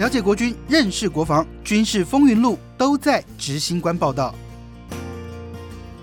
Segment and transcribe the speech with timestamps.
[0.00, 4.34] 了解国军，认识国防，军事风云录都在执行官报道。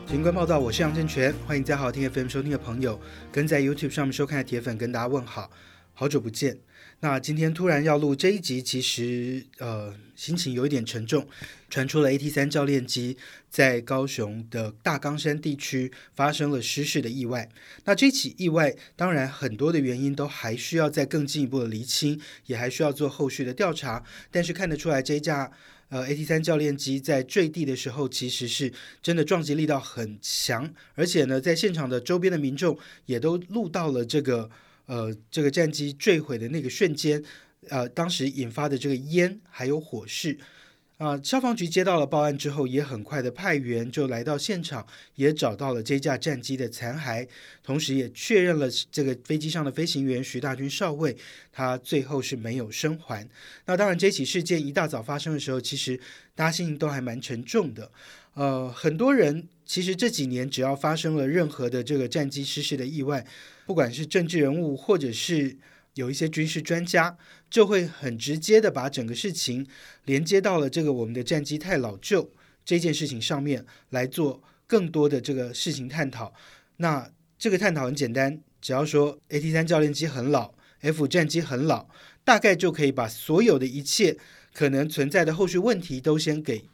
[0.05, 2.99] 执行官报道，我是杨正全，欢迎在好听 FM 收听的朋友，
[3.31, 5.49] 跟在 YouTube 上面收看的铁粉跟大家问好，
[5.99, 6.59] 好久不见。
[6.99, 11.27] 那今天突然要录这一集，其实呃心情有一点沉重。
[11.71, 13.17] 传出了 AT 三教练机
[13.49, 17.49] 在高雄的大冈山地区发生了失事的意外。
[17.85, 24.03] 那这起意外，当然很多的原因都还需要再更进一步的厘清，也还需要做后续的调查。
[24.29, 25.51] 但是看得出来，这架
[25.89, 34.51] 呃 AT 三教练机在坠地的时候，其实是真的撞击力道很强，而且呢，在现场的周边的民众也都录到了这个。
[34.87, 37.23] 呃，这个战机坠毁的那个瞬间，
[37.69, 40.37] 呃，当时引发的这个烟还有火势，
[40.97, 47.27] 啊，消防局接到了报案之后，也很快的派员就来到现场，也找到了这架战机的残骸，
[47.61, 51.15] 同时也确认了这个飞机上的飞行员徐大军少尉，
[51.51, 53.27] 他最后是没有生还。
[53.65, 55.99] 那当然，这起事件一大早发生的时候，其实
[56.33, 57.91] 大家心情都还蛮沉重的。
[58.33, 63.25] 呃，很多人其实这几年只要发生了任何的这个战机失事的意外，
[63.67, 65.57] 不管是政治人物或者是
[65.95, 67.17] 有一些军事专家，
[67.49, 69.67] 就会很直接的把整个事情
[70.05, 72.31] 连接到了这个我们的战机太老旧
[72.63, 76.33] 这件事情上面来做更多的这个事情探讨。
[76.77, 81.89] 那这个探讨很简单，只要说 AT 三教练机很老，F 战机很老，
[82.23, 84.17] 大概就可以把所有的一切
[84.53, 86.69] 可能存在的后续问题都先给。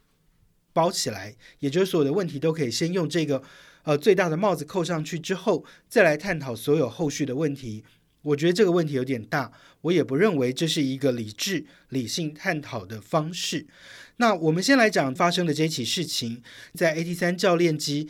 [0.73, 3.44] 包起来，也就是所有的问题都可以先用这个
[3.84, 7.84] 呃最大的帽子扣上去之后，再来探讨所有后续的问题。
[8.23, 13.67] 我觉得这个问题有点大，我也不认为这是一个理智理性探讨的方式。
[14.16, 16.42] 那我们先来讲发生的这起事情，
[16.73, 18.08] 在 AT 三教练机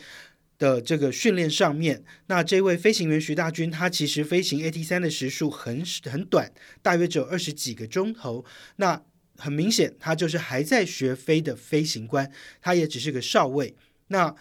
[0.56, 8.44] 的这个训练上面，那这位飞行员徐大军，他其实飞行 AT 三的时数很很短，大约只有二十几个钟头。
[8.76, 9.02] 那
[9.36, 13.74] 很明显，他就是还在学飞的飞行官，他也只是个少尉。
[14.08, 14.32] 那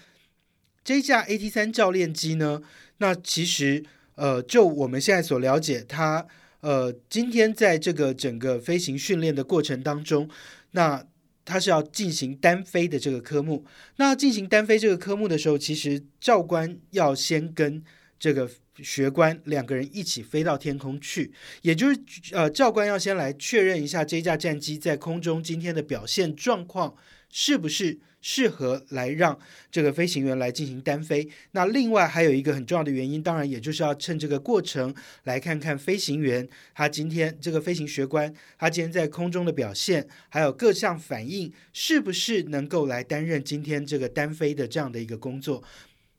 [0.83, 2.61] 这架 AT 三教练机呢？
[2.97, 3.83] 那其实，
[4.15, 6.25] 呃，就我们现在所了解，它
[6.61, 10.29] 呃，今天在这个整个飞行训练的过程当中，
[10.71, 11.05] 那
[11.45, 13.65] 它是要进行单飞的这个科目。
[13.97, 17.83] 那进行单飞这个科目的时候，其实教官要先跟
[18.19, 18.49] 这个。
[18.81, 21.99] 学官两个人一起飞到天空去，也就是
[22.31, 26.95] 呃，教官要先来确认一下这架战机在空中今天的表现状况
[27.35, 29.37] 是不是适合来让
[29.71, 31.27] 这个飞行员来进行单飞。
[31.51, 45.63] 那另外还有一个很重要的原因，当然也就是要趁这个过程来看看飞行员他今天这个飞行学官他今天在空中的表现，还有各项反应是不是能够来担任今天这个单飞的这样的一个工作。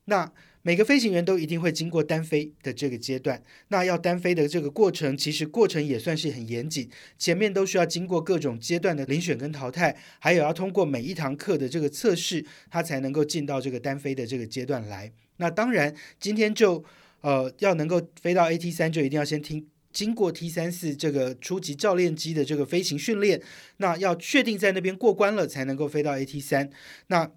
[0.07, 0.31] 那
[0.67, 6.89] 每个飞行员都一定会经过单飞的这个阶段，那要单飞的这个过程，其实过程也算是很严谨，
[7.19, 15.13] 前面都需要经过各种阶段的遴选跟淘汰，还有要通过每一堂课的这个测试，他才能够进到这个单飞的这个阶段来。
[15.37, 16.83] 那当然，今天就
[17.21, 23.43] 呃要能够飞到 AT 三，就一定要先听经过 T 三四这个初级教练机的这个飞行训练，
[23.77, 26.71] 那要确定在那边过关了，才能够飞到 AT 三。
[27.09, 27.31] 那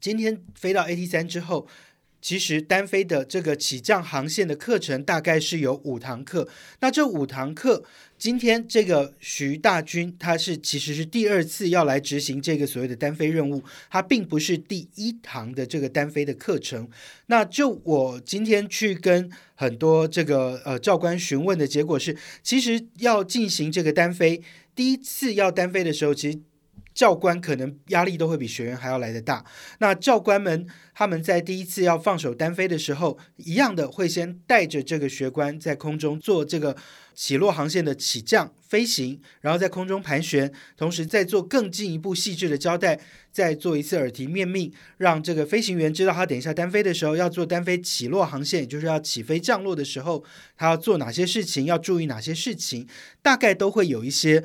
[0.00, 1.66] 今天飞到 AT 三之后。
[2.26, 6.48] 其实单飞的这个起降航线的课程大概是有五堂课，
[6.80, 7.84] 那这五堂课，
[8.18, 16.88] 今天这个徐大军他是其实是第二次要来执行这个所谓的单飞任务，他并不是第一堂的这个单飞的课程。
[17.26, 24.42] 那就我今天去跟很多这个呃教官询问的结果是，其实要进行这个单飞，
[24.74, 26.40] 第一次要单飞的时候，其实。
[26.96, 29.44] 教官可能压力都会比学员还要来得大。
[29.80, 36.74] 那教官们他们在第一次要放手单飞的时候，一样的会先带着这个学官在空中做这个
[37.14, 42.98] 起落航线的起降飞行，然后在空中盘旋，同时再做更进一步细致的交代，
[43.30, 50.24] 再做一次耳提面命，让这个飞行员知道他等一下单飞的时候要做单飞起落航线，也就是要起飞降落的时候，
[50.56, 52.88] 他要做哪些事情，要注意哪些事情，
[53.20, 54.42] 大概都会有一些。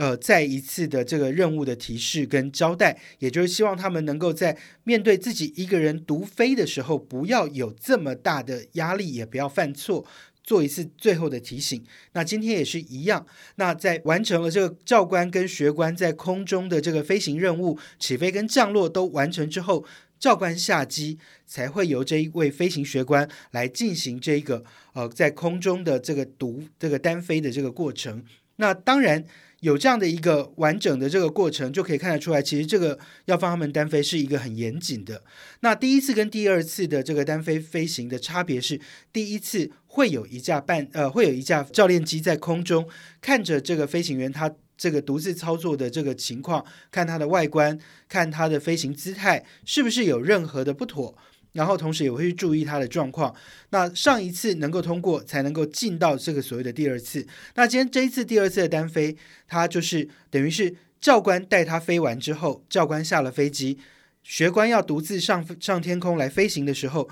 [0.00, 10.06] 呃，再一次的这个任务的提示跟交代，也就是希望他们能够在面对自己一个人独飞的时候，不要有这么大的压力，也不要犯错，
[10.42, 11.84] 做一次最后的提醒。
[12.14, 13.26] 那今天也是一样。
[13.56, 19.84] 那在完成了这个教官跟学官在空中的这个飞行任务，起飞跟降落都完成之后，
[20.18, 24.64] 教官下机才会由这一位飞行学官来进行这一个
[24.94, 28.24] 呃在空中的这个独这个单飞的这个过程。
[28.56, 29.26] 那当然。
[29.60, 35.22] 有这样的一个完整的这个过程，就可以看得出来，其实这个要放他们单飞是一个很严谨的。
[35.60, 38.80] 那第一次跟第二次的这个单飞飞行的差别是，
[39.12, 42.88] 第一次会有一架半呃会有一架教练机在空中
[43.20, 47.78] 看着这个飞行员他这个独自操作的这个情况，看它的外观，
[48.08, 51.14] 看它的飞行姿态是不是有任何的不妥，
[51.52, 53.34] 然后同时也会去注意它的状况。
[53.70, 57.26] 那上一次能够通过，才能够进到这个所谓的第二次。
[57.54, 59.16] 那今天这一次第二次的单飞，
[59.46, 63.78] 它就是等于是教官带他飞完之后，教官下了飞机，
[64.22, 67.08] 学官要独自上上天空来飞行的时候，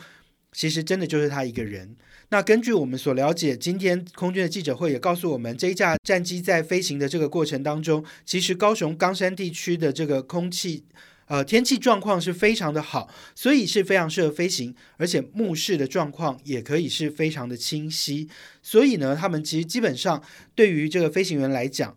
[0.52, 1.96] 其实真的就是他一个人。
[2.31, 10.84] 那根据我们所了解，今天空军的记者会也告诉我们，这一架战机在飞行的这个过程当中，其实高雄冈山地区的这个空气，
[11.29, 18.29] 呃，天气状况是非常的好，所以是非常适合飞行，而且目视的状况也可以是非常的清晰。
[18.63, 20.23] 所以呢，他们其实基本上
[20.55, 21.97] 对于这个飞行员来讲，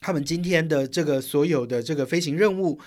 [0.00, 2.78] 他们今天的这个所有的这个飞行任务，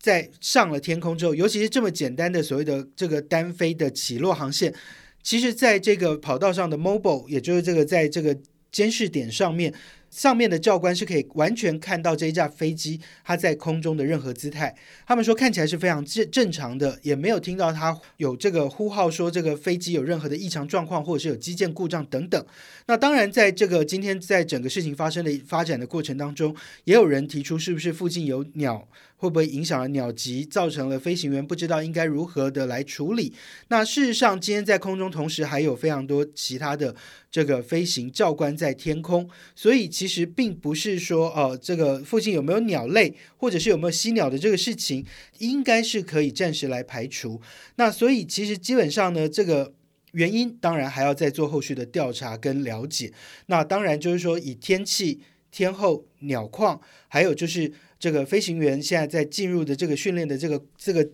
[0.00, 4.74] 在上了天空之后，尤其是这么简单的所谓的这个单飞的起落航线。
[5.22, 8.36] 其实，在这个跑道上的 mobile，也就是这个在这个
[8.72, 9.72] 监视点上面，
[10.12, 14.74] 上面的教官是可以完全看到这一架飞机它在空中的任何姿态。
[15.06, 22.46] 他们说看起来是非常正正常的，也没有听到它有这个呼号说这个飞机有任何的异常状况，或者是有机件故障等等。
[22.86, 26.54] 那当然，在这个今天在整个事情发生的发展的过程当中，
[26.84, 28.86] 也有人提出是不是附近有鸟。
[29.16, 33.32] 会不会影响了鸟击，造成了飞行员不知道应该如何的来处理？
[33.68, 36.92] 那事实上，今天在空中同时还有非常多其他的
[37.30, 45.06] 这个飞行教官在天空，所以其实并不是说，呃，这个附近有没有鸟类，或者是有没有吸鸟的这个事情，
[45.38, 47.40] 应该是可以暂时来排除。
[47.76, 49.72] 那所以其实基本上呢，这个
[50.10, 53.12] 原因当然还要再做后续的调查跟了解。
[53.46, 55.20] 那当然就是说，以天气、
[55.52, 57.72] 天候、鸟况，还有就是。
[58.02, 61.08] 这个飞行员现在在进入的这个训练的这个这个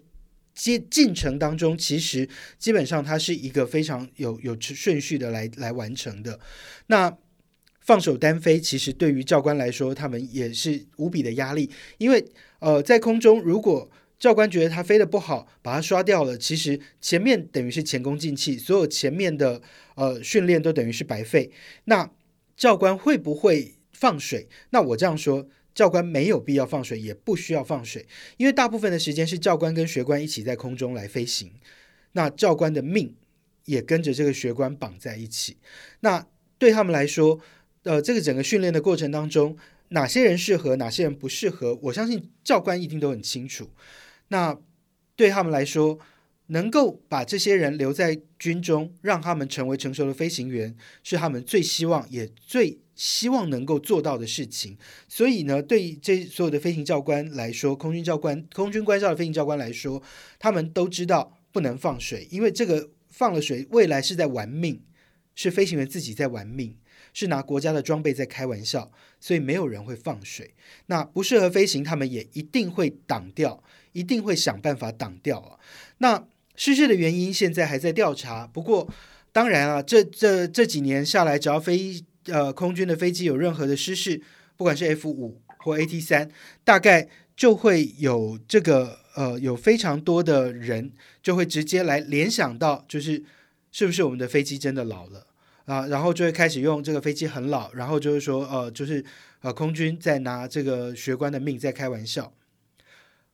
[0.55, 2.27] 进进程当中，其实
[2.59, 6.41] 基本上它是一个非常有有顺序的来来完成的。
[6.87, 7.15] 那
[7.89, 12.23] 放手单飞，其实对于教官来说，他们也是无比的压力，因为
[12.59, 19.63] 呃，在空中如果教官觉得他飞得不好，把他刷掉了，其实前面等于是前功尽弃，所有前面的
[19.95, 21.51] 呃训练都等于是白费。
[21.85, 22.11] 那
[22.59, 24.47] 教官会不会放水？
[24.69, 25.49] 那我这样说。
[25.75, 28.05] 教官没有必要放水，也不需要放水，
[28.37, 31.53] 因为大部分的时间是教官跟学官一起在空中来飞行，
[32.13, 33.15] 那教官的命
[33.65, 35.57] 也跟着这个学官绑在一起。
[36.01, 36.27] 那
[36.59, 37.39] 对他们来说，
[37.83, 39.57] 呃，这个整个训练的过程当中，
[39.89, 43.71] 哪些人适合，哪些人不适合，我相信教官一定都很清楚。
[44.29, 44.59] 那
[45.17, 45.99] 对他们来说，
[46.49, 52.81] 能够把这些人留在军中，让他们成为成熟的飞行员，是他们最希望也最。
[52.99, 54.77] 希望能够做到的事情，
[55.07, 60.03] 所以呢，对这所有的飞行教官来说，空军教官、空军官校的飞行教官来说，
[60.41, 64.83] 他们都知道不能放水，因为这个放了水，未来是在玩命，
[65.37, 66.77] 是飞行员自己在玩命，
[67.13, 68.91] 是拿国家的装备在开玩笑，
[69.21, 70.55] 所以没有人会放水。
[70.87, 73.63] 那不适合飞行，他们也一定会挡掉，
[73.93, 75.59] 一定会想办法挡掉啊。
[75.99, 76.27] 那
[76.57, 78.89] 失事的原因现在还在调查，不过
[79.33, 82.05] 当然啊，这这这几年下来，只要飞。
[82.25, 84.21] 呃，空军的飞机有任何的失事，
[84.55, 86.31] 不管是 F 五或 AT 三，
[86.63, 93.25] 大概就会有这个呃，有非常多的人就会直接来联想到，就是
[93.73, 95.28] 是不是我们的飞机真的老了
[95.69, 95.87] 啊？
[95.87, 99.05] 然后就会开始用这个飞机很老，然后就是说呃，就是
[99.43, 102.33] 呃，空军在拿这个学官的命在开玩笑。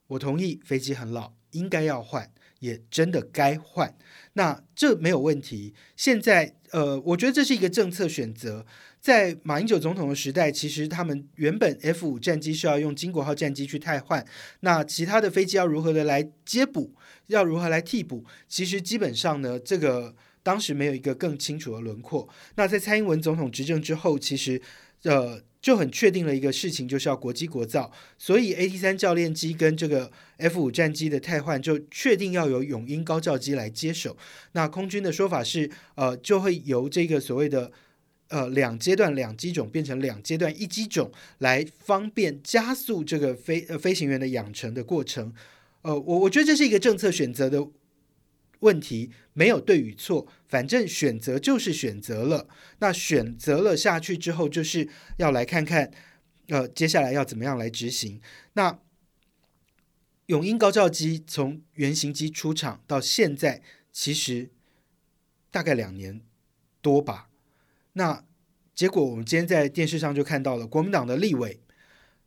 [0.08, 3.96] 我同意飞机很老，应该要换，也真的该换。
[4.34, 5.72] 那这没有问题。
[5.96, 8.66] 现在，呃，我觉得这是一个政策选择。
[9.00, 14.24] 在马英九总统的时代，其实他们原本 F 五战机是要用金国号战机去替换，
[14.60, 16.94] 那其他的飞机要如何的来接补，
[17.26, 22.28] 要如何来替补，其实基本上呢，这个当时没有一个更清楚的轮廓。
[22.54, 24.62] 那在蔡英文总统执政之后，其实，
[25.02, 25.42] 呃。
[25.64, 34.14] 就很确定了一个事情，就是要国机国造，所以 A T 三教练机跟这个 F 五战机的汰换，就确定要由永鹰高教机来接手。
[34.52, 37.72] 那空军的说法是，呃，就会由这个所谓的
[38.28, 45.32] 呃两阶段两机种变成两阶段一机种，来方便加速这个飞呃飞行员的养成的过程。
[45.80, 47.66] 呃，我我觉得这是一个政策选择的。
[48.60, 52.48] 问题没有对与错，反正选择就是选择了。
[52.78, 54.88] 那选择了下去之后，就是
[55.18, 55.90] 要来看看，
[56.48, 58.20] 呃，接下来要怎么样来执行。
[58.52, 58.78] 那
[60.26, 63.60] 永鹰高教机从原型机出厂到现在，
[63.92, 64.50] 其实
[65.50, 66.22] 大概两年
[66.80, 67.28] 多吧。
[67.94, 68.24] 那
[68.74, 71.60] 结果我们今天在电视上就看到了，国民党的立委，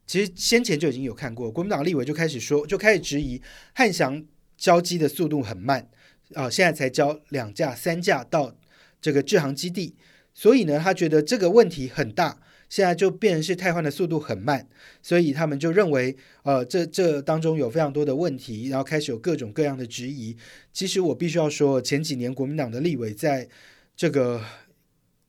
[0.06, 3.42] 其实先前就已经有看过，国民党立委就开始说，就开始质疑
[3.74, 4.26] 汉翔
[4.58, 5.90] 交机的速度很慢。
[6.34, 8.56] 啊，现在才交两架、三架到
[9.02, 9.96] 这个制航基地，
[10.34, 12.40] 所以呢，他觉得这个问题很大。
[12.70, 14.68] 现在就变成是汰换的速度很慢，
[15.02, 20.36] 所以他们就认为，呃，这这当中有非常多的问题，然后开始有各种各样的质疑。
[20.74, 23.48] 其实我必须要说，前几年国民党的立委在
[23.96, 24.44] 这个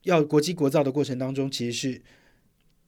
[0.03, 2.01] 要国际国造的过程当中，其实是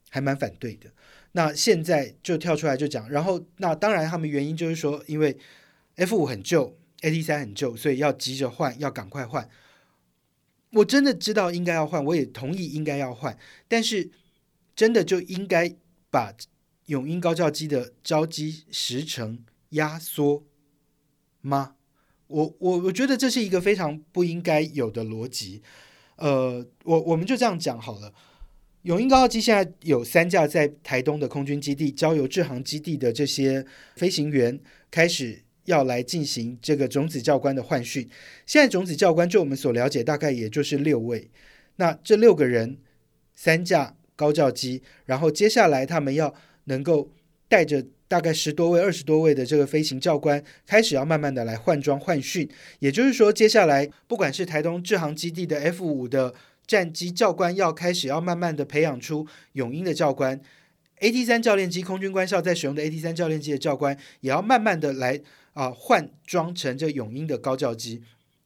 [0.10, 0.92] 还蛮反对的。
[1.32, 5.38] 那现在就跳出来就讲，然后那当然他们原因就是说，因为
[5.96, 9.50] F 五很旧，AT 三很旧，所以要急着换，要赶快换。
[10.74, 14.10] 我真的知道应该要换，我也同意应该要换，但是
[14.76, 15.76] 真的就应该
[16.10, 16.34] 把
[16.86, 20.46] 永鹰高教机的招机时程压缩
[21.42, 21.76] 吗？
[22.28, 25.62] 我我我觉得这是一个非常不应该有的逻辑。
[26.16, 28.14] 呃，我我们就这样讲好了。
[28.84, 33.66] 永鹰高教机现在有三架在台东的空军基地，交由制航基地的这些
[33.96, 34.58] 飞行员
[34.90, 35.44] 开始。
[35.66, 38.10] 要来进行这个种子教官的换训，
[38.46, 41.30] 现在种子教官就我们所了解，大概也就是六位。
[41.76, 42.78] 那这六个人，
[43.36, 46.34] 三架高教机，然后接下来他们要
[46.66, 47.12] 能够
[47.48, 52.50] 带着大概十多位、二十多位的这个飞行教官，开始要慢慢的来换装换训。
[52.80, 56.34] 也就是说，接下来不管是台东制航基地的 F 五的
[56.68, 60.40] 战机教官，要开始要慢慢的培养出永英的教官
[61.02, 65.22] ；AT 三教练机空军官校在使用的 AT 三教练机的教官，也要慢慢的来。
[65.54, 68.02] 啊，换装成这永鹰的高教机，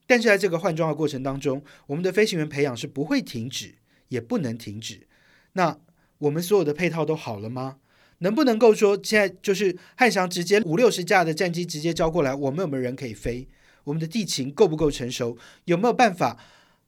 [0.08, 3.76] 但是在这个换装的过程当中，我们的飞行员培养是不会停止，
[4.08, 5.06] 也不能停止。
[5.52, 5.78] 那
[6.18, 7.76] 我们所有的配套都好了吗？
[8.18, 13.46] 能不能够说现在就是汉翔直接五六十架的战机直接交过来，我们有没有人可以飞？
[13.84, 15.38] 我们的地勤够不够成熟？
[15.66, 16.36] 有没有办法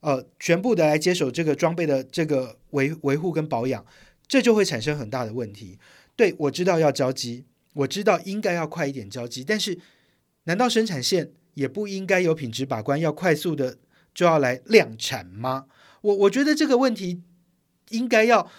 [0.01, 3.87] 呃全部的来接手这个装备的这个维维护跟保养？
[4.29, 5.79] 这就会产生很大的问题。
[6.15, 9.79] 对我知道要交机，我知道应该要快一点交机，但是。
[10.45, 13.77] 难道生产线也不应该有品质把关，要快速的
[14.15, 15.67] 就要来量产吗？
[16.01, 17.21] 我我觉得这个问题
[17.91, 18.51] 应该要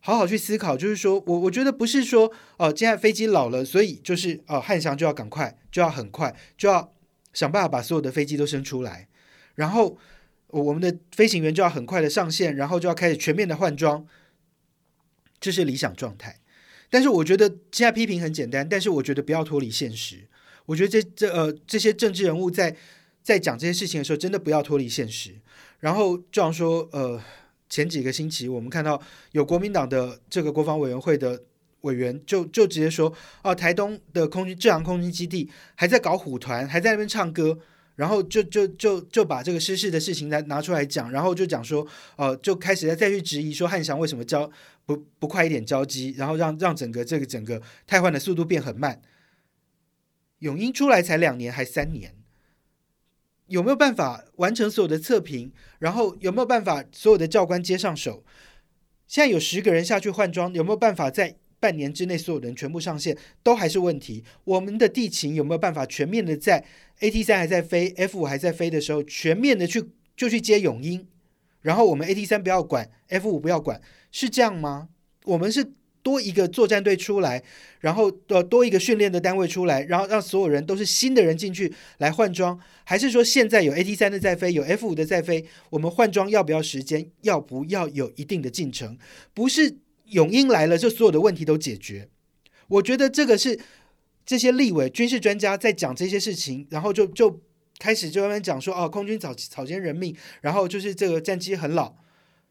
[0.00, 0.76] 好好去思考。
[0.76, 6.92] 就是说我我觉得不是说哦，现在飞机老了，所以就是哦，汉翔就要赶快，就要很快，就要
[7.32, 9.08] 想办法把所有的飞机都生出来，
[9.54, 9.96] 然后
[10.48, 14.06] 我们的飞行员就要很快的上线，然后就要开始全面的换装，
[15.40, 16.38] 这是理想状态。
[16.90, 20.26] 但是我觉得现在批评很简单，但是我觉得不要脱离现实。
[20.66, 22.76] 我觉得这这呃这些政治人物在
[23.22, 25.34] 在讲这些事情的时候，真的不要脱离现实。
[25.78, 27.20] 然后就像说，呃，
[27.68, 29.00] 前几个星期我们看到
[29.32, 31.42] 有国民党的这个国防委员会的
[31.82, 37.58] 委员就就直接说，哦，台东的空军制航空军基地还在搞虎团，还在那边唱歌，
[38.00, 44.50] 然后就就就就把这个失事的事情来拿出来讲，然后就讲说，呃，就开始再再去质疑说汉翔为什么交
[44.86, 49.02] 不不快一点交机，然后让让整个这个整个汰换的速度变很慢。
[50.38, 52.14] 永英出来才两年还三年，
[53.48, 55.52] 有没有办法完成所有的测评？
[55.78, 58.24] 然后有没有办法所有的教官接上手？
[59.06, 63.16] 现在有十个人下去换装，有没有办法在半年之内所有人全部上线？
[63.42, 64.24] 都还是问题。
[64.44, 66.64] 我们的地勤有没有办法全面的在
[66.98, 69.84] AT 三还在飞，F 五还在飞的时候，全面的去
[70.16, 71.06] 就去接永鹰？
[71.60, 74.88] 然后我们 AT 三不要管，F 五不要管，是这样吗？
[75.26, 75.74] 我们是。
[76.02, 77.42] 多一个作战队出来，
[77.80, 87.10] 然后呃多一个训练的单位出来，然后让所有人都是新的人进去来换装，还是说现在有 AT 三的在飞，有 F 五的在飞，我们换装要不要时间？
[87.20, 88.96] 要不要有一定的进程？
[89.34, 89.76] 不是
[90.10, 92.08] 永英来了就所有的问题都解决。
[92.68, 93.58] 我觉得这个是
[94.24, 97.40] 这些立委、军事专家在讲这些事情，然后就就
[97.78, 101.96] 开始就慢慢讲说哦，空军草草菅人命，然后就是这个战机很老。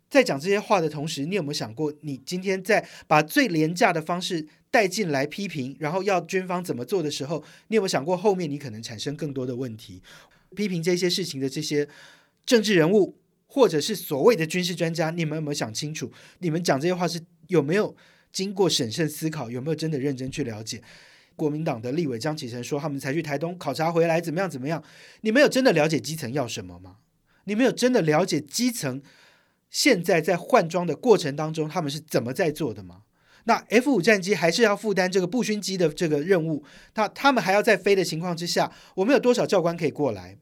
[0.09, 10.01] 在讲这些话的同时，你有没有想过，你今天在把最廉价的方式带进来批评，然后要军方怎么做的时候，你有没有想过后面你可能产生更多的问题？
[10.55, 11.87] 批评这些事情的这些
[12.43, 16.11] 政治人物，或者是所谓的军事专家，你们有没有想清楚？
[16.39, 17.95] 你们讲这些话是有没有
[18.31, 19.51] 经过审慎思考？
[19.51, 20.81] 有没有真的认真去了解？
[21.35, 24.83] 国民党的立委张启成说，他们才去台东考察回来，怎么样怎么样？
[25.21, 26.97] 你们有真的了解基层要什么吗？
[27.45, 29.01] 你们有真的了解基层？
[29.69, 33.03] 现在在换装的过程当中，他们是怎么在做的吗？
[33.45, 36.63] 那 F 五战机还是要负担这个步勋机的这个任务，
[36.95, 40.37] 那他们还要在飞的情况之下，我们有多少教官可以过来？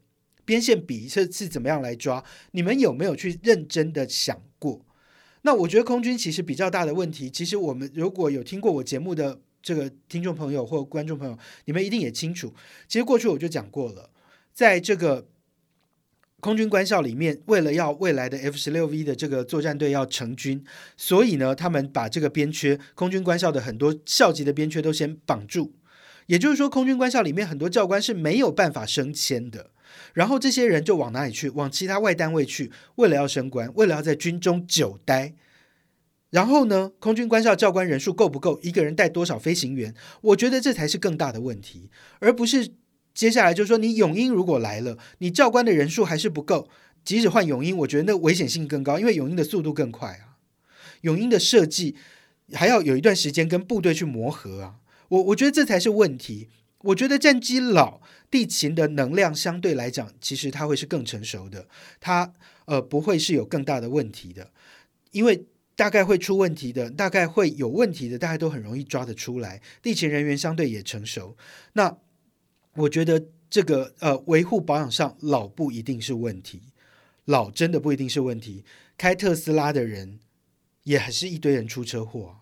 [0.46, 2.24] 边线比是是怎么样来抓？
[2.52, 4.86] 你们有没有去认真的想过？
[5.48, 12.54] 那我觉得空军其实比较大的问题，其实我们如果有听过我节目的这个听众朋友或观众朋友，你们一定也清楚。
[12.86, 14.10] 其实过去我就讲过了，
[14.54, 15.30] 在这个。
[16.40, 20.64] 空军官校里面，为了要未来的 F 十六 V 的这个作战队要成军，
[20.96, 25.74] 所以呢，他们把这个编缺，空军官校的很多校级的编缺都先绑住。
[26.28, 29.72] 也就是说，空军官校里面很多教官是没有办法升迁的。
[30.14, 31.50] 然后这些人就往哪里去？
[31.50, 35.34] 往其他外单位去，为了要升官，为了要在军中久待。
[36.30, 38.60] 然后呢，空军官校教官人数够不够？
[38.62, 39.96] 一个人带多少飞行员？
[40.22, 41.90] 我觉得这才是更大的问题，
[42.20, 42.74] 而不是
[43.14, 46.68] 接下来就说你永英如果来了，你教官的人数还是不够，
[47.06, 50.36] 即使换永英，我觉得那危险性更高，因为永英的速度更快啊。
[51.02, 51.96] 永英的设计
[52.52, 54.76] 还要有一段时间跟部队去磨合啊。
[55.08, 56.50] 我我觉得这才是问题。
[56.88, 61.68] 我觉得战机老，地勤的能量相对来讲，其实它会是更成熟的，
[62.00, 62.34] 它
[62.66, 64.52] 呃不会是有更大的问题的，
[65.12, 65.46] 因为。
[65.78, 69.62] 大概会出问题的，大概会有问题的，大家都很容易抓得出来。
[69.80, 71.38] 地勤人员相对也成熟，
[71.74, 71.96] 那
[72.74, 76.64] 我觉得这个呃维护保养上老不一定是问题，
[77.26, 78.66] 老真的不一定是问题。
[78.98, 80.18] 开特斯拉的人
[80.82, 82.38] 也还是一堆人出车祸，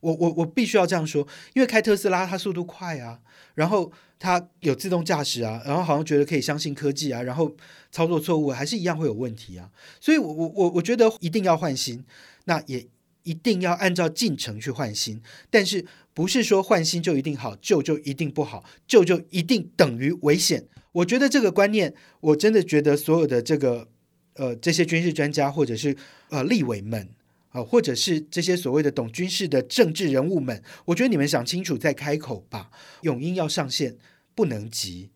[0.00, 3.20] 我我我必须要这样说，因为开特斯拉它速度快啊，
[3.54, 7.54] 然后它有自动驾驶啊，然后好像觉得可以相信科技啊，然后
[7.90, 12.04] 操作错误还是一样会有问题啊，所以我我我我觉得一定要换新。
[12.46, 12.88] 那也
[13.22, 20.66] 一定要按照进程去换新，但是不是说换新就一定好，旧就一定不好，旧就一定等于危险？
[20.92, 23.86] 我觉得这个观念，我真的觉得所有的这个
[24.34, 25.94] 呃这些军事专家，或者是
[26.30, 27.10] 呃立委们
[27.50, 32.70] 啊，或者是这些所谓的懂军事的政治人物们，我觉得你们想清楚再开口吧。
[33.02, 33.96] 永英要上线
[34.34, 35.10] 不能急，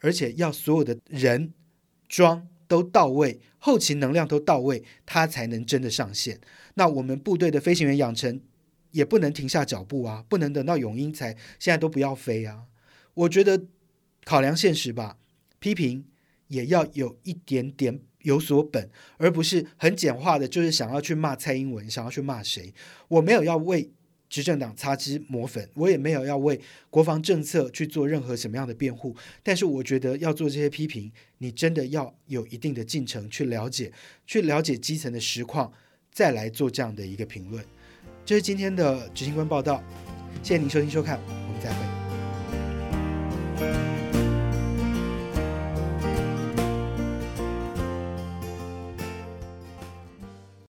[0.00, 1.52] 而且要所有的人
[2.08, 6.40] 装都到位，后勤能量都到位，它才能真的上线。
[6.74, 8.40] 那我们部队的飞行员养成
[8.90, 12.64] 也不能停下脚步啊，不能等到永英才现在都不要飞啊。
[13.14, 13.64] 我觉得
[14.24, 15.18] 考量现实吧，
[15.60, 16.04] 批评
[16.48, 22.74] 也要有一点点有所本，而不是很简化的，就是想要去骂蔡英文，想要去骂谁。
[23.06, 23.88] 我没有要为
[24.28, 29.14] 执政党擦脂抹粉，我也没有要为国防政策去做任何什么样的辩护。
[29.44, 33.92] 但是我觉得要做这些批评，你真的要有一定的进程去了解，
[34.26, 35.72] 去了解基层的实况。
[36.10, 37.62] 再来做这样的一个评论，
[38.24, 39.84] 这是今天的执行官报道，
[40.42, 41.20] 谢谢您收听收看。
[41.26, 41.80] 我们再会